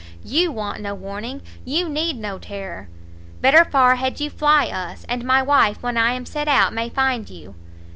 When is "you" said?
0.23-0.51, 1.63-1.87, 4.19-4.31, 7.29-7.53